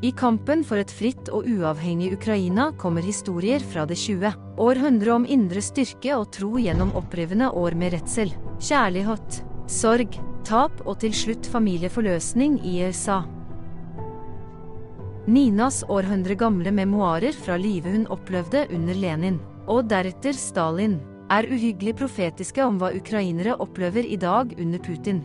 [0.00, 4.30] I kampen for et fritt og uavhengig Ukraina kommer historier fra det 20.
[4.56, 8.32] århundre om indre styrke og tro gjennom opprivende år med redsel,
[8.64, 10.16] kjærlighet, sorg,
[10.48, 13.18] tap og til slutt familieforløsning i USA.
[15.28, 19.36] Ninas århundre gamle memoarer fra livet hun opplevde under Lenin,
[19.68, 20.96] og deretter Stalin,
[21.30, 25.20] er uhyggelig profetiske om hva ukrainere opplever i dag under Putin.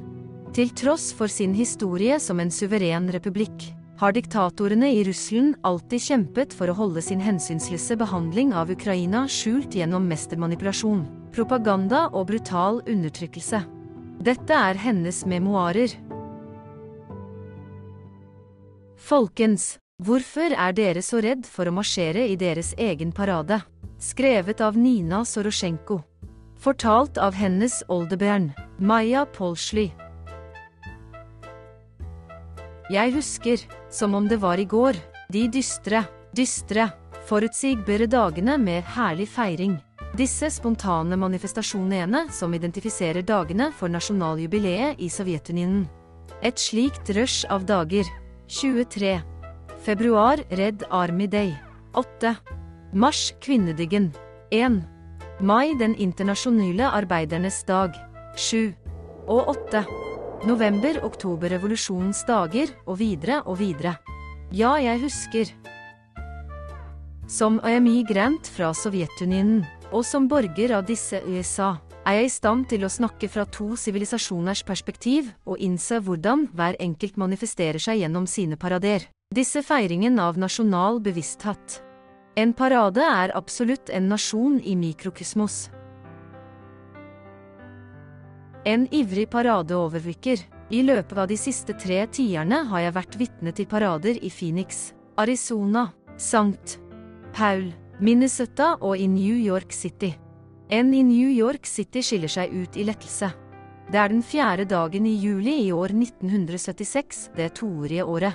[0.52, 6.54] Til tross for sin historie som en suveren republikk, har diktatorene i Russland alltid kjempet
[6.54, 13.62] for å holde sin hensynsløse behandling av Ukraina skjult gjennom mestermanipulasjon, propaganda og brutal undertrykkelse.
[14.26, 15.96] Dette er hennes memoarer.
[19.06, 23.62] Folkens, hvorfor er dere så redd for å marsjere i deres egen parade?
[24.02, 26.02] Skrevet av Nina Sorosjenko.
[26.60, 29.92] Fortalt av hennes oldebjørn, Maja Polsly.
[32.92, 34.94] Jeg husker, som om det var i går,
[35.34, 36.04] de dystre,
[36.38, 36.92] dystre,
[37.26, 39.80] forutsigbare dagene med herlig feiring.
[40.16, 45.88] Disse spontane manifestasjonene som identifiserer dagene for nasjonaljubileet i Sovjetunionen.
[46.46, 48.06] Et slikt rush av dager.
[48.48, 49.18] 23.
[49.82, 51.56] Februar Red Army Day.
[51.98, 52.36] 8.
[52.94, 54.12] Mars Kvinnediggen.
[54.54, 54.84] 1.
[55.42, 57.98] Mai Den internasjonale arbeidernes dag.
[58.38, 58.76] 7.
[59.26, 60.05] Og 8.
[60.44, 63.96] November Oktober Revolusjonens dager, og videre og videre.
[64.52, 65.50] Ja, jeg husker.
[67.32, 69.64] Som emigrant fra Sovjetunionen,
[69.96, 73.72] og som borger av disse USA, er jeg i stand til å snakke fra to
[73.80, 79.08] sivilisasjoners perspektiv og innse hvordan hver enkelt manifesterer seg gjennom sine parader.
[79.34, 81.80] Disse feiringen av nasjonal bevissthet.
[82.38, 85.70] En parade er absolutt en nasjon i mikrokosmos.
[88.66, 90.40] En ivrig paradeovervikker.
[90.74, 94.96] I løpet av de siste tre tierne har jeg vært vitne til parader i Phoenix,
[95.22, 96.80] Arizona, St.
[97.36, 97.68] Paul,
[98.02, 100.16] Minnesota og i New York City.
[100.74, 103.30] En i New York City skiller seg ut i lettelse.
[103.92, 108.34] Det er den fjerde dagen i juli i år 1976, det toårige året.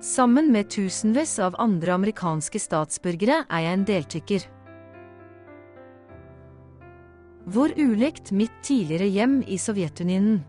[0.00, 4.52] Sammen med tusenvis av andre amerikanske statsborgere er jeg en deltaker.
[7.46, 10.40] Hvor ulikt mitt tidligere hjem i Sovjetunionen.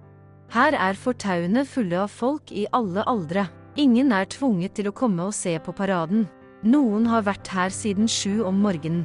[0.50, 3.44] Her er fortauene fulle av folk i alle aldre.
[3.78, 6.24] Ingen er tvunget til å komme og se på paraden.
[6.66, 9.04] Noen har vært her siden sju om morgenen.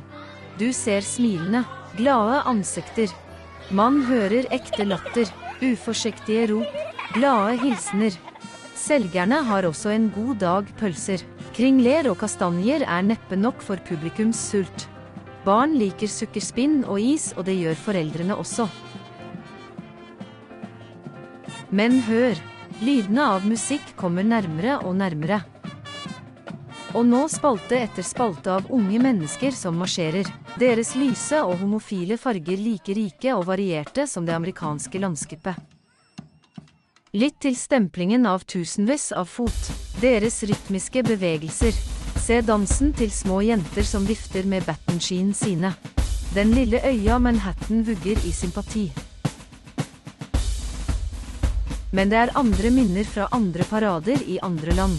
[0.57, 1.67] Du ser smilende,
[1.99, 3.13] glade ansikter.
[3.69, 5.29] Man hører ekte latter,
[5.61, 6.79] uforsiktige rop,
[7.13, 8.17] glade hilsener.
[8.73, 11.21] Selgerne har også en god dag pølser.
[11.53, 14.89] Kringler og kastanjer er neppe nok for publikums sult.
[15.43, 18.69] Barn liker sukkerspinn og is, og det gjør foreldrene også.
[21.75, 22.39] Men hør,
[22.85, 25.41] lydene av musikk kommer nærmere og nærmere.
[26.93, 30.29] Og nå spalte etter spalte av unge mennesker som marsjerer.
[30.61, 35.57] Deres lyse og homofile farger like rike og varierte som det amerikanske landskapet.
[37.17, 39.73] Litt til stemplingen av tusenvis av fot.
[40.05, 42.02] Deres rytmiske bevegelser.
[42.23, 45.73] Se dansen til små jenter som vifter med battenskiene sine.
[46.37, 48.85] Den lille øya Manhattan vugger i sympati.
[51.93, 54.95] Men det er andre minner fra andre parader i andre land.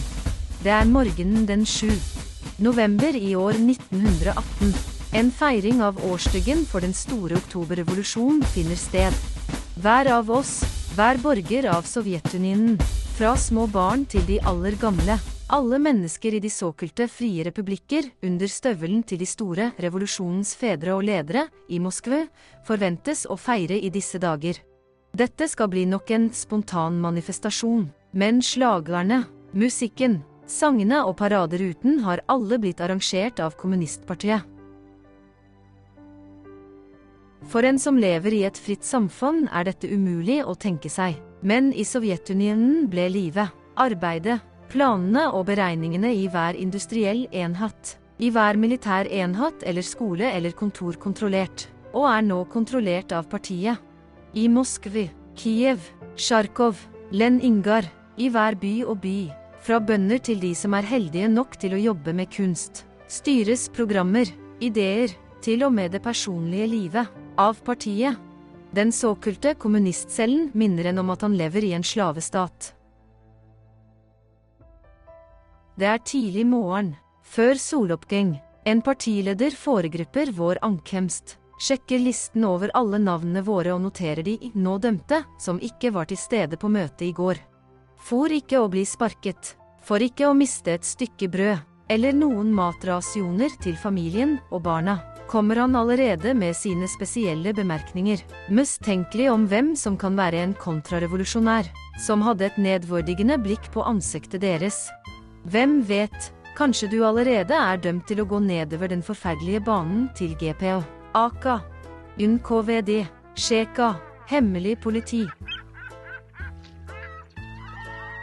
[0.66, 1.88] Det er morgenen den 7.
[2.59, 4.75] november i år 1918.
[5.16, 9.16] En feiring av årsdagen for den store oktoberrevolusjonen finner sted.
[9.79, 10.57] Hver av oss,
[10.97, 12.75] hver borger av Sovjetunionen,
[13.16, 15.17] fra små barn til de aller gamle,
[15.47, 21.03] alle mennesker i de såkalte frie republikker under støvelen til de store revolusjonens fedre og
[21.03, 22.23] ledere i Moskva
[22.67, 24.61] forventes å feire i disse dager.
[25.13, 32.57] Dette skal bli nok en spontan manifestasjon, men slagerne, musikken, sangene og paraderuten har alle
[32.57, 34.47] blitt arrangert av kommunistpartiet.
[37.51, 41.73] For en som lever i et fritt samfunn er dette umulig å tenke seg, men
[41.75, 44.39] i Sovjetunionen ble livet, arbeidet,
[44.73, 50.97] Planene og beregningene i hver industriell enhet, i hver militær enhet eller skole eller kontor
[50.97, 53.77] kontrollert, og er nå kontrollert av partiet.
[54.33, 55.06] I Moskvi,
[55.38, 55.86] Kiev,
[56.18, 56.81] Sjarkov,
[57.13, 57.86] Len-Ingar,
[58.18, 59.30] i hver by og by,
[59.62, 64.25] fra bønder til de som er heldige nok til å jobbe med kunst, styres programmer,
[64.57, 65.13] ideer,
[65.45, 68.18] til og med det personlige livet, av partiet.
[68.74, 72.74] Den såkalte kommunistcellen minner en om at han lever i en slavestat.
[75.73, 76.91] Det er tidlig morgen,
[77.25, 78.35] før soloppgang.
[78.65, 84.77] En partileder foregrupper vår ankomst, sjekker listen over alle navnene våre og noterer de nå
[84.77, 87.41] dømte som ikke var til stede på møtet i går.
[87.97, 91.57] For ikke å bli sparket, For ikke å miste et stykke brød,
[91.91, 99.27] eller noen matrasjoner til familien og barna, kommer han allerede med sine spesielle bemerkninger, mistenkelig
[99.33, 101.67] om hvem som kan være en kontrarevolusjonær,
[101.99, 104.85] som hadde et nedverdigende blikk på ansiktet deres.
[105.44, 110.38] Hvem vet, kanskje du allerede er dømt til å gå nedover den forferdelige banen til
[110.40, 110.78] GPO,
[111.19, 111.57] AKA,
[112.16, 112.94] UNKVD,
[113.36, 113.90] Sjeka,
[114.31, 115.25] hemmelig politi.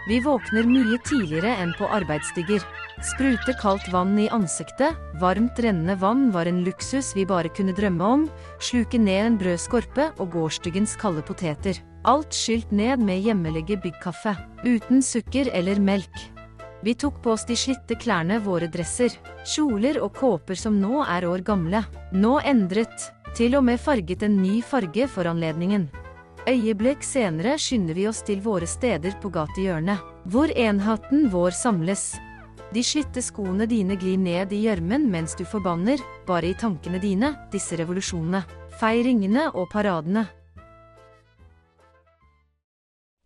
[0.09, 2.65] Vi våkner mye tidligere enn på arbeidsdigger.
[3.13, 8.11] Sprute kaldt vann i ansiktet, varmt rennende vann var en luksus vi bare kunne drømme
[8.17, 8.27] om,
[8.65, 11.85] sluke ned en brødskorpe og gårsdagens kalde poteter.
[12.09, 16.31] Alt skylt ned med hjemmelige byggkaffe, uten sukker eller melk.
[16.82, 19.12] Vi tok på oss de slitte klærne, våre dresser,
[19.44, 21.82] kjoler og kåper som nå er år gamle,
[22.12, 25.91] nå endret, til og med farget en ny farge for anledningen.
[26.49, 32.15] Øyeblikk senere skynder vi oss til våre steder på gatehjørnet, hvor enheten vår samles.
[32.73, 37.35] De slitte skoene dine glir ned i gjørmen mens du forbanner, bare i tankene dine,
[37.53, 38.41] disse revolusjonene,
[38.81, 40.25] feiringene og paradene.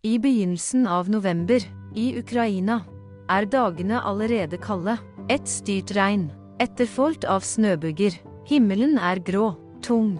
[0.05, 1.63] I begynnelsen av november,
[1.95, 2.81] i Ukraina,
[3.29, 4.97] er dagene allerede kalde.
[5.29, 6.29] Et styrt regn,
[6.61, 8.19] etterfulgt av snøbyger.
[8.45, 10.19] Himmelen er grå, tung.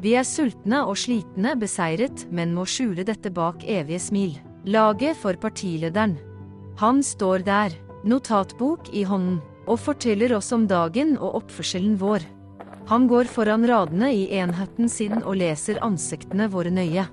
[0.00, 4.34] Vi er sultne og slitne, beseiret, men må skjule dette bak evige smil.
[4.64, 6.16] Laget for partilederen.
[6.80, 7.76] Han står der
[8.08, 9.38] notatbok i hånden,
[9.68, 12.24] og forteller oss om dagen og oppførselen vår.
[12.90, 17.04] Han går foran radene i enheten sin og leser ansiktene våre nøye.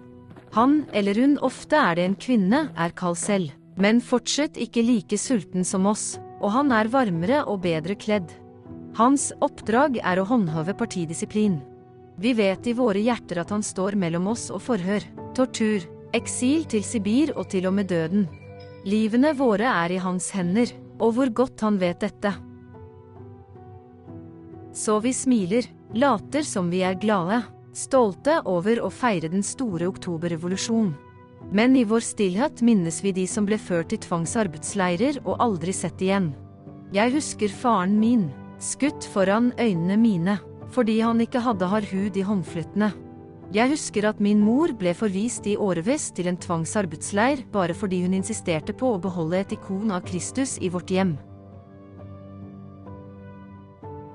[0.55, 5.17] Han, eller hun, ofte er det en kvinne, er kald selv, men fortsatt ikke like
[5.21, 8.31] sulten som oss, og han er varmere og bedre kledd.
[8.97, 11.59] Hans oppdrag er å håndheve partidisiplin.
[12.17, 15.05] Vi vet i våre hjerter at han står mellom oss og forhør,
[15.37, 15.85] tortur,
[16.17, 18.25] eksil til Sibir og til og med døden.
[18.89, 22.33] Livene våre er i hans hender, og hvor godt han vet dette.
[24.73, 27.43] Så vi smiler, later som vi er glade,
[27.77, 30.95] stolte over å feire den store oktoberrevolusjon.
[31.51, 36.01] Men i vår stillhet minnes vi de som ble ført til tvangsarbeidsleirer og aldri sett
[36.03, 36.33] igjen.
[36.91, 38.27] Jeg husker faren min,
[38.59, 40.37] skutt foran øynene mine,
[40.75, 42.91] fordi han ikke hadde hard hud i håndflettene.
[43.55, 48.17] Jeg husker at min mor ble forvist i årevis til en tvangsarbeidsleir bare fordi hun
[48.17, 51.15] insisterte på å beholde et ikon av Kristus i vårt hjem.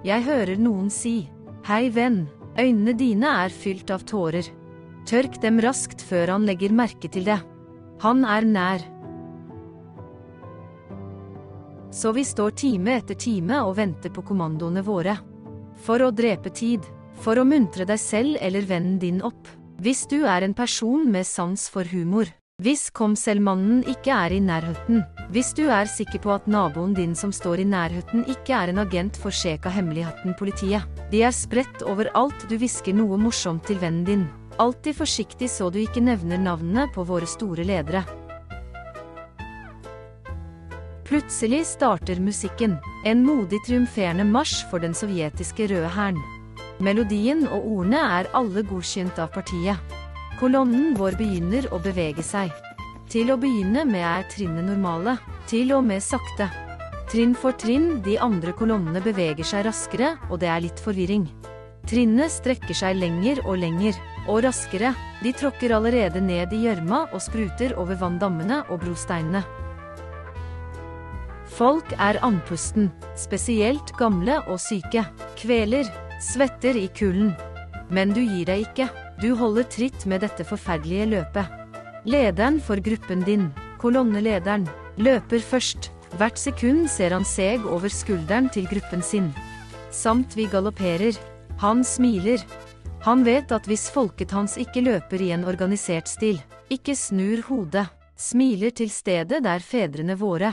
[0.04, 1.30] Jeg hører noen si,
[1.64, 2.26] Hei venn,
[2.58, 4.48] øynene dine er fylt av tårer.
[5.08, 7.38] Tørk dem raskt før han legger merke til det.
[8.02, 8.84] Han er nær.
[11.92, 15.18] Så vi står time etter time og venter på kommandoene våre.
[15.82, 16.86] For å drepe tid
[17.22, 19.50] for å muntre deg selv eller vennen din opp.
[19.82, 22.30] Hvis du er en person med sans for humor.
[22.62, 25.00] Hvis komselmannen ikke er i nærheten.
[25.34, 28.82] Hvis du er sikker på at naboen din som står i nærheten ikke er en
[28.84, 30.86] agent for Sjeka-hemmeligheten-politiet.
[31.10, 34.24] De er spredt overalt, du hvisker noe morsomt til vennen din.
[34.60, 38.04] Alltid forsiktig så du ikke nevner navnene på våre store ledere.
[41.08, 42.76] Plutselig starter musikken.
[43.04, 46.20] En modig triumferende marsj for den sovjetiske røde hæren.
[46.80, 49.76] Melodien og ordene er alle godkjent av partiet.
[50.40, 52.52] Kolonnen vår begynner å bevege seg.
[53.12, 55.18] Til å begynne med er trinnet normale,
[55.50, 56.48] til og med sakte.
[57.12, 61.26] Trinn for trinn, de andre kolonnene beveger seg raskere, og det er litt forvirring.
[61.88, 63.98] Trinnet strekker seg lenger og lenger,
[64.28, 69.42] og raskere, de tråkker allerede ned i gjørma og spruter over vanndammene og brosteinene.
[71.52, 72.88] Folk er andpusten,
[73.18, 75.04] spesielt gamle og syke.
[75.36, 75.88] Kveler,
[76.22, 77.34] svetter i kulden.
[77.92, 78.88] Men du gir deg ikke,
[79.20, 81.58] du holder tritt med dette forferdelige løpet.
[82.08, 83.50] Lederen for gruppen din,
[83.82, 84.64] kolonnelederen,
[84.96, 85.90] løper først.
[86.16, 89.30] Hvert sekund ser han seg over skulderen til gruppen sin.
[89.92, 91.16] Samt vi galopperer.
[91.62, 92.42] Han smiler.
[93.02, 96.38] Han vet at hvis folket hans ikke løper i en organisert stil,
[96.70, 100.52] ikke snur hodet, smiler til stedet der fedrene våre,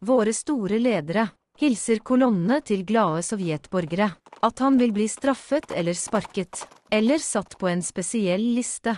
[0.00, 1.26] våre store ledere,
[1.60, 4.08] hilser kolonnene til glade sovjetborgere
[4.40, 8.96] at han vil bli straffet eller sparket, eller satt på en spesiell liste.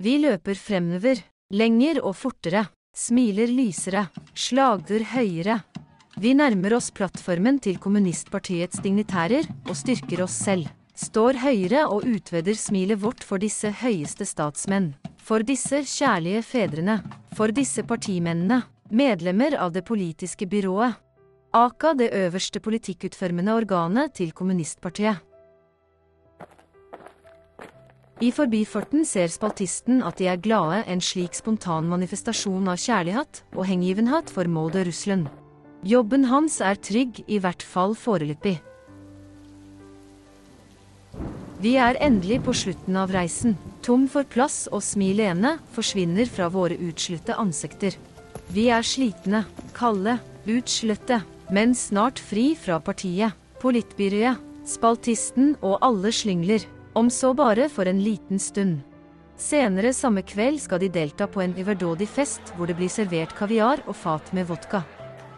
[0.00, 1.20] Vi løper fremover,
[1.52, 2.64] lenger og fortere,
[2.96, 5.60] smiler lysere, slagder høyere.
[6.20, 12.58] Vi nærmer oss plattformen til kommunistpartiets dignitærer og styrker oss selv, står høyere og utveder
[12.60, 16.98] smilet vårt for disse høyeste statsmenn, for disse kjærlige fedrene,
[17.32, 18.60] for disse partimennene,
[18.92, 21.00] medlemmer av det politiske byrået.
[21.56, 25.24] AKA det øverste politikkutformende organet til kommunistpartiet.
[28.20, 33.64] I forbifarten ser spaltisten at de er glade en slik spontan manifestasjon av kjærlighet og
[33.72, 35.30] hengivenhet for Maud og Russland.
[35.80, 38.58] Jobben hans er trygg, i hvert fall foreløpig.
[41.60, 43.56] Vi er endelig på slutten av reisen.
[43.84, 47.96] Tom for plass og smil ene forsvinner fra våre utslutte ansikter.
[48.52, 49.46] Vi er slitne,
[49.76, 50.18] kalde,
[50.48, 51.22] utslutte,
[51.52, 54.36] men snart fri fra partiet, politbyrået,
[54.68, 58.80] spaltisten og alle slyngler, om så bare for en liten stund.
[59.40, 63.80] Senere samme kveld skal de delta på en uverdådig fest hvor det blir servert kaviar
[63.88, 64.84] og fat med vodka.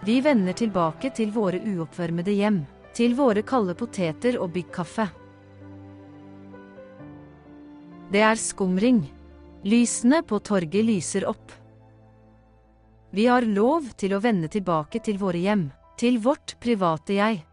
[0.04, 2.62] Vi vender tilbake til våre uoppvarmede hjem,
[2.94, 5.06] til våre kalde poteter og byggkaffe.
[8.10, 9.04] Det er skumring.
[9.62, 11.54] Lysene på torget lyser opp.
[13.14, 15.68] Vi har lov til å vende tilbake til våre hjem,
[16.00, 17.44] til vårt private jeg.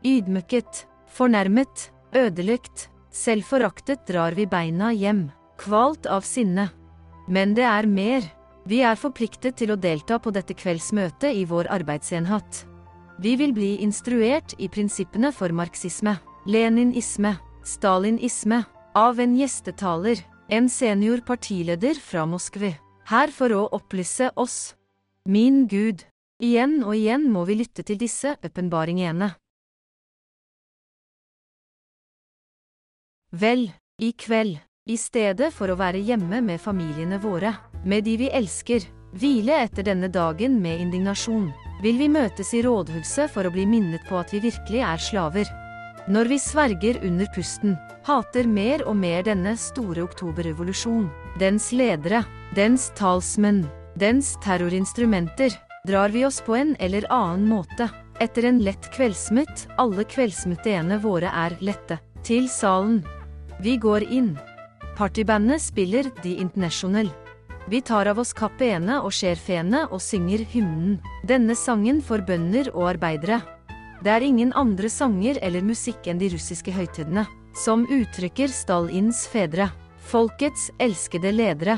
[0.00, 5.26] Ydmyket, fornærmet, ødelagt, selvforaktet drar vi beina hjem,
[5.60, 6.70] kvalt av sinne.
[7.28, 8.24] Men det er mer.
[8.68, 12.66] Vi er forpliktet til å delta på dette kvelds møte i vår arbeidsenhet.
[13.18, 17.32] Vi vil bli instruert i prinsippene for marxisme, leninisme,
[17.64, 18.60] stalinisme,
[18.98, 20.20] av en gjestetaler,
[20.52, 22.74] en senior partileder fra Moskva,
[23.08, 24.74] her for å opplyse oss.
[25.24, 26.04] Min Gud,
[26.36, 29.30] igjen og igjen må vi lytte til disse åpenbaringene.
[33.32, 33.70] Vel,
[34.00, 37.52] i kveld, i stedet for å være hjemme med familiene våre,
[37.84, 38.84] med de vi elsker,
[39.18, 41.50] hvile etter denne dagen med indignasjon,
[41.82, 45.52] vil vi møtes i rådhuset for å bli minnet på at vi virkelig er slaver.
[46.08, 47.76] Når vi sverger under pusten,
[48.08, 51.08] hater mer og mer denne store oktoberrevolusjon,
[51.40, 52.22] dens ledere,
[52.56, 53.66] dens talsmenn,
[53.98, 55.54] dens terrorinstrumenter,
[55.86, 61.30] drar vi oss på en eller annen måte, etter en lett kveldsmutt, alle kveldsmuttene våre
[61.44, 63.02] er lette, til salen.
[63.62, 64.34] Vi går inn.
[64.98, 67.10] Partybandet spiller The International.
[67.68, 70.96] Vi tar av oss kappene og skjerfene og synger hymnen.
[71.28, 73.42] Denne sangen for bønder og arbeidere.
[74.00, 79.68] Det er ingen andre sanger eller musikk enn de russiske høytidene, som uttrykker Stalins fedre,
[80.08, 81.76] folkets elskede ledere.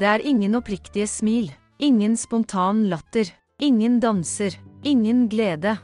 [0.00, 3.28] Det er ingen oppriktige smil, ingen spontan latter,
[3.62, 5.76] ingen danser, ingen glede.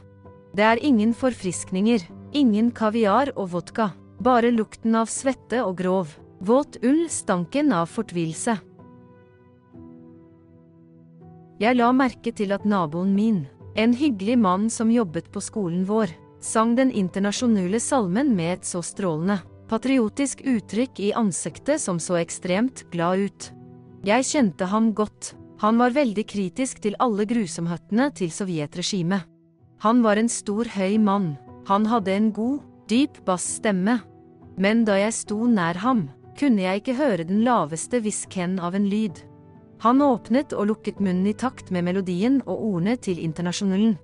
[0.51, 3.87] Det er ingen forfriskninger, Ingen kaviar og vodka,
[4.21, 8.57] bare lukten av svette og grov, våt ull, stanken av fortvilelse.
[11.59, 13.43] Jeg la merke til at naboen min,
[13.75, 18.81] en hyggelig mann som jobbet på skolen vår, sang den internasjonale salmen med et så
[18.85, 23.49] strålende, patriotisk uttrykk i ansiktet som så ekstremt glad ut.
[24.07, 29.27] Jeg kjente ham godt, han var veldig kritisk til alle grusomhetene til sovjetregimet.
[29.83, 31.33] Han var en stor, høy mann,
[31.67, 33.99] han hadde en god, dyp bassstemme,
[34.59, 36.07] men da jeg sto nær ham,
[36.39, 39.19] kunne jeg ikke høre den laveste hvisken av en lyd.
[39.83, 43.97] Han åpnet og lukket munnen i takt med melodien og ordene til Internasjonalen.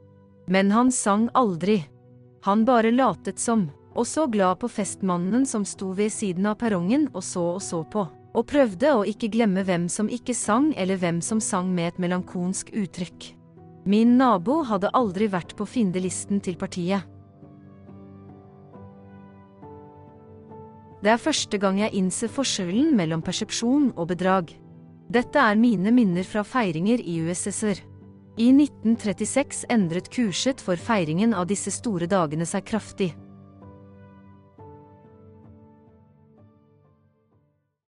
[0.52, 1.82] Men han sang aldri.
[2.46, 7.08] Han bare latet som, og så glad på festmannen som sto ved siden av perrongen
[7.14, 11.00] og så og så på, og prøvde å ikke glemme hvem som ikke sang eller
[11.02, 13.32] hvem som sang med et melankolsk uttrykk.
[13.86, 17.04] Min nabo hadde aldri vært på fiendelisten til partiet.
[21.06, 24.56] Det er første gang jeg innser forskjellen mellom persepsjon og bedrag.
[25.14, 27.78] Dette er mine minner fra feiringer i USSR.
[28.42, 33.12] I 1936 endret kurset for feiringen av disse store dagene seg kraftig.